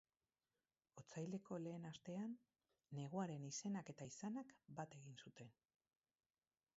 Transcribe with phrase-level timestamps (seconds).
[1.01, 2.33] Otsaileko lehen astean,
[2.99, 5.53] neguaren izenak eta izanak bat egin zuten.